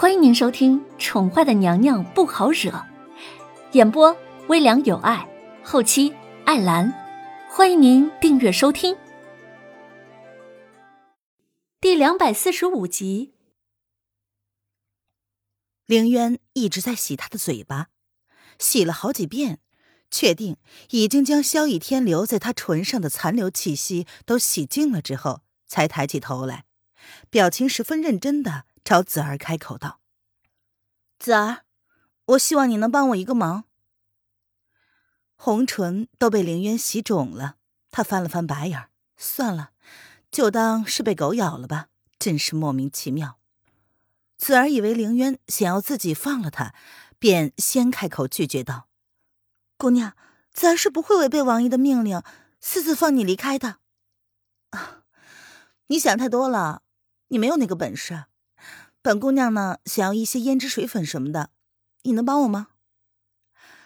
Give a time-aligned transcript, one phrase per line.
[0.00, 2.70] 欢迎您收听《宠坏的娘娘不好惹》，
[3.72, 5.28] 演播微凉有爱，
[5.64, 6.14] 后期
[6.44, 6.94] 艾兰。
[7.50, 8.96] 欢迎您订阅收听。
[11.80, 13.34] 第两百四十五集，
[15.84, 17.88] 凌渊一直在洗他的嘴巴，
[18.60, 19.58] 洗了好几遍，
[20.12, 20.58] 确定
[20.90, 26.66] 已经将萧逸天留在他唇上的残留气息都洗净了之后，才抬起头来，
[27.28, 28.66] 表情十分认真的。
[28.88, 30.00] 朝子儿开口道
[31.20, 31.58] ：“子儿，
[32.24, 33.64] 我希望你能帮我一个忙。”
[35.36, 37.56] 红唇都被凌渊洗肿了，
[37.90, 39.72] 他翻了翻白眼算了，
[40.30, 41.88] 就当是被狗咬了吧，
[42.18, 43.38] 真是莫名其妙。
[44.38, 46.74] 子儿以为凌渊想要自己放了他，
[47.18, 48.88] 便先开口拒绝道
[49.76, 50.16] ：“姑娘，
[50.54, 52.22] 子儿是不会违背王爷的命令，
[52.58, 53.80] 私自放你离开的。”
[54.72, 55.02] 啊，
[55.88, 56.80] 你想太多了，
[57.26, 58.24] 你没有那个本事。
[59.00, 61.50] 本姑娘呢，想要一些胭脂水粉什么的，
[62.02, 62.68] 你能帮我吗？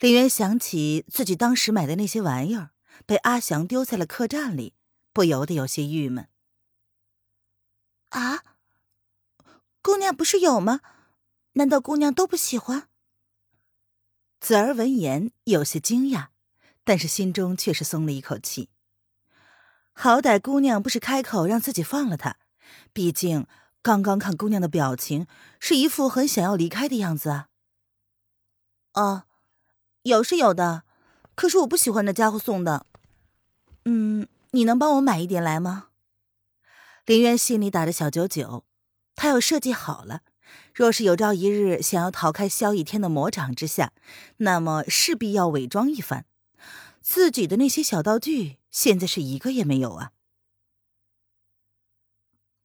[0.00, 2.70] 林渊想起自己当时买的那些玩意儿
[3.06, 4.74] 被阿祥丢在了客栈里，
[5.12, 6.28] 不由得有些郁闷。
[8.08, 8.42] 啊，
[9.82, 10.80] 姑娘不是有吗？
[11.52, 12.88] 难道姑娘都不喜欢？
[14.40, 16.28] 子儿闻言有些惊讶，
[16.82, 18.70] 但是心中却是松了一口气。
[19.92, 22.38] 好歹姑娘不是开口让自己放了她，
[22.92, 23.46] 毕竟。
[23.84, 25.26] 刚刚看姑娘的表情，
[25.60, 27.48] 是一副很想要离开的样子啊。
[28.94, 29.24] 哦，
[30.04, 30.84] 有是有的，
[31.34, 32.86] 可是我不喜欢那家伙送的。
[33.84, 35.88] 嗯，你能帮我买一点来吗？
[37.04, 38.64] 林渊心里打着小九九，
[39.14, 40.22] 他要设计好了，
[40.72, 43.92] 若是有朝一日想要逃开萧逸天的魔掌之下，
[44.38, 46.24] 那么势必要伪装一番。
[47.02, 50.12] 自己的那些小道具，现在是一个也没有啊。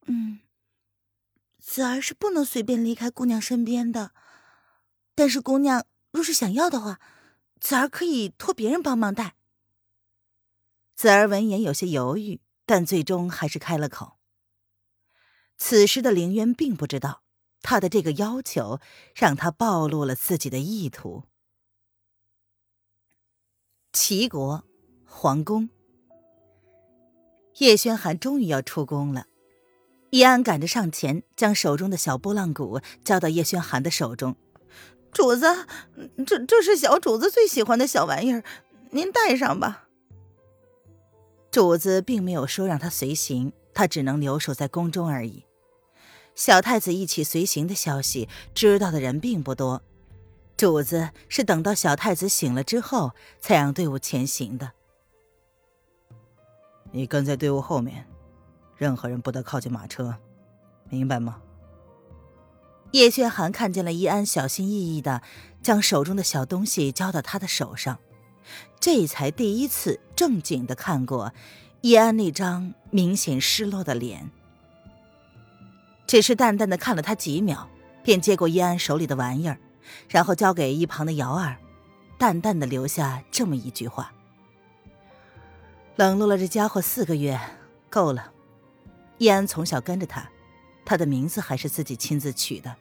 [0.06, 0.40] 嗯。
[1.70, 4.12] 子儿是不能随便离开姑娘身边的，
[5.14, 7.00] 但是姑娘若是想要的话，
[7.60, 9.36] 子儿可以托别人帮忙带。
[10.96, 14.18] 子儿闻言有些犹豫，但最终还是开了口。
[15.58, 17.22] 此时的凌渊并不知道，
[17.62, 18.80] 他的这个要求
[19.14, 21.26] 让他暴露了自己的意图。
[23.94, 24.64] 齐国
[25.06, 25.70] 皇宫，
[27.60, 29.28] 叶轩寒终于要出宫了。
[30.12, 34.36] 易安赶着上前，将手中的小拨浪鼓交到叶轩寒的手中。
[35.12, 35.68] 主子，
[36.26, 38.44] 这这是小主子最喜欢的小玩意儿，
[38.92, 39.88] 您带上吧。
[41.52, 45.46] 主子并没有说让他随行，他只能留守在宫中而已。
[46.36, 49.82] 小太子一起随行的消息，知道的人并不多。
[50.56, 54.72] 主子是等到小太子醒了之后，才让队伍前行的。
[56.92, 58.06] 你跟在队伍后面。
[58.80, 60.16] 任何人不得靠近马车，
[60.88, 61.42] 明白吗？
[62.92, 65.22] 叶轩寒看见了易安小心翼翼的
[65.62, 68.00] 将手中的小东西交到他的手上，
[68.80, 71.34] 这才第一次正经的看过
[71.82, 74.32] 易安那张明显失落的脸。
[76.08, 77.70] 只是淡淡的看了他几秒，
[78.02, 79.60] 便接过易安手里的玩意儿，
[80.08, 81.58] 然后交给一旁的瑶儿，
[82.18, 84.14] 淡淡的留下这么一句话
[85.98, 87.38] ：“冷落了这家伙四个月，
[87.90, 88.32] 够了。”
[89.20, 90.28] 易安从小跟着他，
[90.84, 92.76] 他的名字还是自己亲自取的。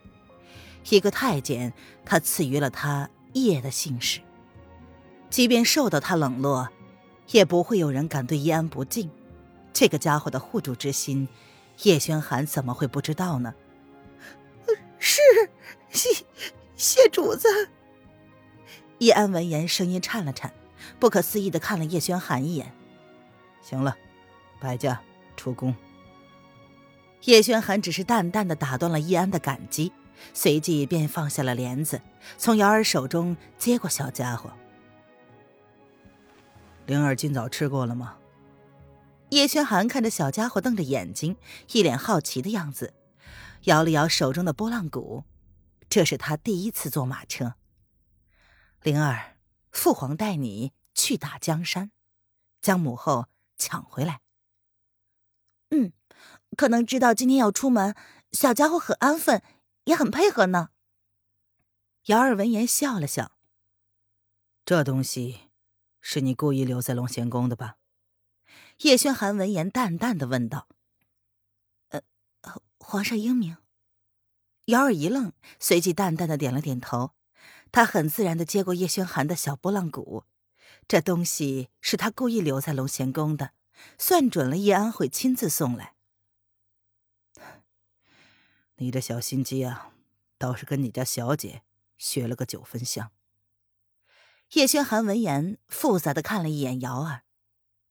[0.88, 4.20] 一个太监，他赐予了他叶的姓氏。
[5.28, 6.70] 即便受到他冷落，
[7.32, 9.10] 也不会有人敢对易安不敬。
[9.74, 11.28] 这个家伙的护主之心，
[11.82, 13.54] 叶轩寒怎么会不知道呢？
[14.98, 15.20] 是，
[15.90, 16.24] 谢
[16.76, 17.48] 谢主子。
[18.98, 20.52] 易安闻言，声音颤了颤，
[20.98, 22.72] 不可思议的看了叶轩寒一眼。
[23.60, 23.96] 行了，
[24.60, 25.00] 摆驾
[25.36, 25.74] 出宫。
[27.24, 29.92] 叶轩寒只是淡淡的打断了易安的感激，
[30.32, 32.00] 随即便放下了帘子，
[32.36, 34.52] 从瑶儿手中接过小家伙。
[36.86, 38.16] 灵儿今早吃过了吗？
[39.30, 41.36] 叶轩寒看着小家伙，瞪着眼睛，
[41.72, 42.94] 一脸好奇的样子，
[43.64, 45.24] 摇了摇手中的拨浪鼓。
[45.90, 47.56] 这是他第一次坐马车。
[48.82, 49.36] 灵儿，
[49.70, 51.90] 父皇带你去打江山，
[52.62, 53.26] 将母后
[53.58, 54.20] 抢回来。
[55.70, 55.92] 嗯。
[56.56, 57.94] 可能知道今天要出门，
[58.32, 59.42] 小家伙很安分，
[59.84, 60.70] 也很配合呢。
[62.06, 63.32] 姚二闻言笑了笑
[64.64, 65.50] ：“这东西
[66.00, 67.76] 是你故意留在龙贤宫的吧？”
[68.82, 70.68] 叶轩寒闻言淡淡的问道
[71.90, 72.02] ：“呃，
[72.78, 73.58] 皇上英明。”
[74.66, 77.12] 姚二一愣，随即淡淡的点了点头。
[77.70, 80.24] 他很自然的接过叶轩寒的小拨浪鼓，
[80.88, 83.52] 这东西是他故意留在龙贤宫的，
[83.98, 85.94] 算准了叶安会亲自送来。
[88.76, 89.90] 你这小心机啊，
[90.38, 91.62] 倒是跟你家小姐
[91.96, 93.10] 学了个九分像。
[94.52, 97.22] 叶轩寒闻言，复杂的看了一眼瑶儿，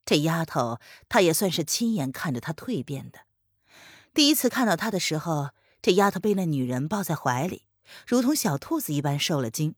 [0.06, 3.20] 这丫头，他也算是亲眼看着她蜕变的。
[4.14, 5.50] 第一次看到她的时候，
[5.82, 7.68] 这丫头被那女人抱在怀里，
[8.08, 9.76] 如同小兔子一般受了惊，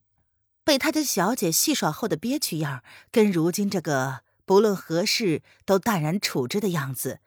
[0.64, 7.20] 被他家小姐戏耍后的憋屈样，跟如今这个不论何事都淡然处之的样子，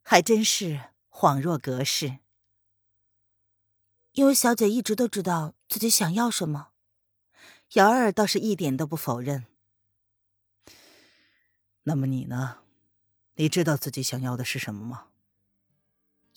[0.00, 0.80] 还真是
[1.10, 2.20] 恍若隔世。
[4.12, 6.68] 因为小姐一直都知道自己想要什么。
[7.74, 9.44] 瑶儿倒是一点都不否认。
[11.82, 12.60] 那么你呢？
[13.34, 15.08] 你知道自己想要的是什么吗？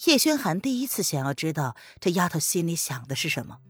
[0.04, 3.62] 叶轩寒第一次想要知道这丫头心里想的是什么。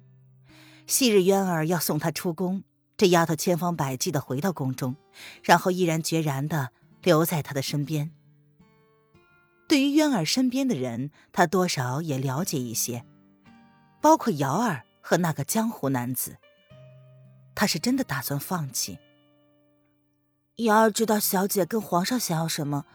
[0.87, 2.63] 昔日渊儿要送她出宫，
[2.95, 4.95] 这丫头千方百计的回到宫中，
[5.43, 8.11] 然后毅然决然的留在他的身边。
[9.67, 13.03] 对于渊儿身边的人，他多少也了解一些，
[14.01, 16.37] 包括瑶儿和那个江湖男子。
[17.55, 18.99] 他是真的打算放弃。
[20.57, 22.85] 瑶儿知道小姐跟皇上想要什么，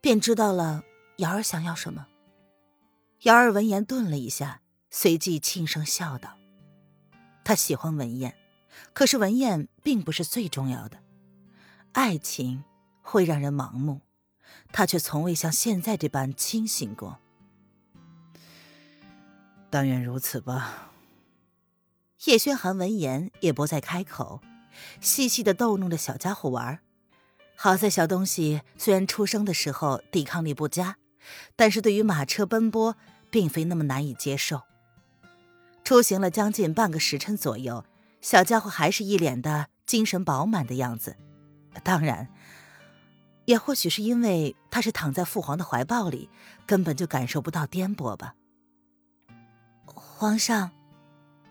[0.00, 0.82] 便知道了
[1.18, 2.08] 瑶儿想要什么。
[3.22, 6.36] 瑶儿闻言顿了一下，随即轻声笑道
[7.44, 8.34] ：“他喜欢文燕，
[8.92, 10.98] 可是文燕并不是最重要的。
[11.92, 12.64] 爱情
[13.02, 14.00] 会让人盲目，
[14.72, 17.18] 他却从未像现在这般清醒过。
[19.68, 20.92] 但愿如此吧。”
[22.26, 24.42] 叶轩寒闻言也不再开口，
[25.00, 26.80] 细细的逗弄着小家伙玩。
[27.56, 30.96] 好在小东西虽然出生的时候抵抗力不佳，
[31.56, 32.96] 但是对于马车奔波
[33.30, 34.62] 并非那么难以接受。
[35.82, 37.84] 出行了将近半个时辰左右，
[38.20, 41.16] 小家伙还是一脸的精神饱满的样子。
[41.82, 42.28] 当然，
[43.46, 46.28] 也或许是因为他是躺在父皇的怀抱里，
[46.66, 48.34] 根本就感受不到颠簸吧。
[49.86, 50.70] 皇上。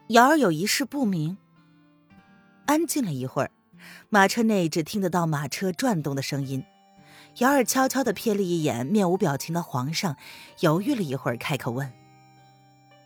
[0.09, 1.37] 瑶儿有一事不明。
[2.65, 3.51] 安静了一会儿，
[4.09, 6.65] 马车内只听得到马车转动的声音。
[7.37, 10.17] 瑶儿悄悄的瞥了一眼面无表情的皇上，
[10.61, 11.93] 犹豫了一会儿，开口问：“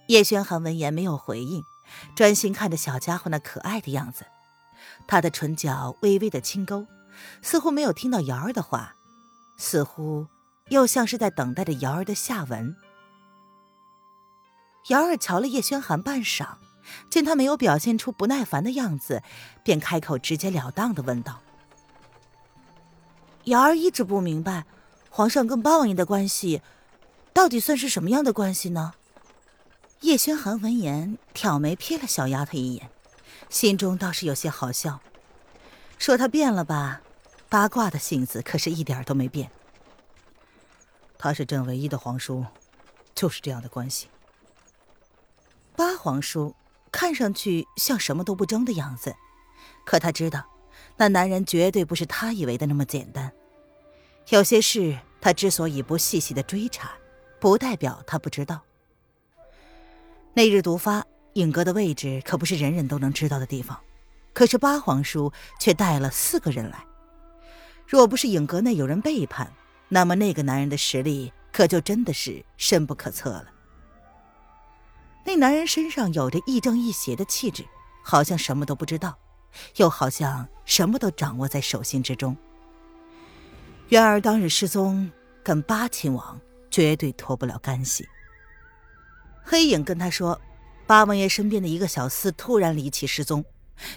[0.07, 1.61] 叶轩寒。”闻言没有回应，
[2.15, 4.25] 专心看着小家伙那可爱的样子。
[5.07, 6.85] 他的唇角微微的轻勾，
[7.41, 8.95] 似乎没有听到瑶儿的话，
[9.57, 10.27] 似乎
[10.69, 12.75] 又像是在等待着瑶儿的下文。
[14.89, 16.57] 瑶儿瞧了叶轩寒半晌。
[17.09, 19.23] 见他没有表现出不耐烦的样子，
[19.63, 21.39] 便开口直截了当的问道
[23.45, 24.65] ：“瑶儿一直不明白，
[25.09, 26.61] 皇上跟八王爷的关系，
[27.33, 28.91] 到底算是什么样的关系呢？”
[30.03, 32.89] 叶轩寒闻言挑眉瞥了小丫头一眼，
[33.49, 34.99] 心中倒是有些好笑。
[35.97, 37.01] 说他变了吧，
[37.47, 39.49] 八卦的性子可是一点都没变。
[41.17, 42.45] 他是朕唯一的皇叔，
[43.15, 44.07] 就是这样的关系。
[45.75, 46.53] 八皇叔。
[46.91, 49.15] 看上去像什么都不争的样子，
[49.83, 50.45] 可他知道，
[50.95, 53.33] 那男人绝对不是他以为的那么简单。
[54.29, 56.91] 有些事他之所以不细细的追查，
[57.39, 58.61] 不代表他不知道。
[60.35, 63.79] 那日毒发，影阁的位置可不是人人都能知道的地方，
[64.33, 66.83] 可是八皇叔却带了四个人来。
[67.85, 69.53] 若不是影阁内有人背叛，
[69.89, 73.45] 那么那个男人的实力可就真的是深不可测了。
[75.23, 77.63] 那男人身上有着亦正亦邪的气质，
[78.03, 79.15] 好像什么都不知道，
[79.75, 82.35] 又好像什么都掌握在手心之中。
[83.89, 85.11] 渊儿当日失踪，
[85.43, 88.07] 跟八亲王绝对脱不了干系。
[89.43, 90.39] 黑影跟他说，
[90.87, 93.43] 八王爷身边的一个小厮突然离奇失踪，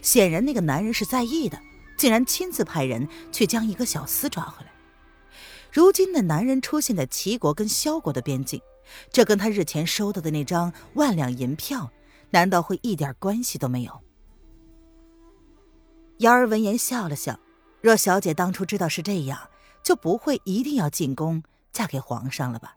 [0.02, 1.58] 显然那个男人是在意的，
[1.96, 4.72] 竟然亲自派人去将一个小厮抓回来。
[5.72, 8.60] 如今那男人出现在齐国跟萧国的边境。
[9.10, 11.90] 这跟他日前收到的那张万两银票，
[12.30, 14.00] 难道会一点关系都没有？
[16.18, 17.40] 瑶儿闻言笑了笑，
[17.80, 19.50] 若小姐当初知道是这样，
[19.82, 22.76] 就不会一定要进宫嫁给皇上了吧？